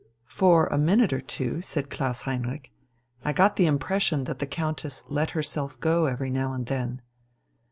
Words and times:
"For 0.25 0.65
a 0.65 0.79
minute 0.79 1.13
or 1.13 1.21
two," 1.21 1.61
said 1.61 1.91
Klaus 1.91 2.23
Heinrich. 2.23 2.71
"I 3.23 3.33
got 3.33 3.55
the 3.55 3.67
impression 3.67 4.23
that 4.23 4.39
the 4.39 4.47
Countess 4.47 5.03
'let 5.09 5.29
herself 5.37 5.79
go' 5.79 6.07
every 6.07 6.31
now 6.31 6.53
and 6.53 6.65
then." 6.65 7.03